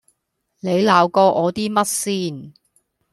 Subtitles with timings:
[0.61, 2.53] 你鬧過我啲乜先